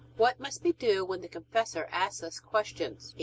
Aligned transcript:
What 0.17 0.39
must 0.39 0.63
we 0.63 0.71
do 0.71 1.05
when 1.05 1.21
the 1.21 1.27
confessor 1.27 1.87
asks 1.91 2.23
us 2.23 2.39
questions? 2.39 3.13